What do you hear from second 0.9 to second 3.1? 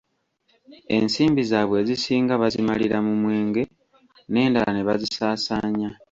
Ensimbi zaabwe ezisinga bazimalira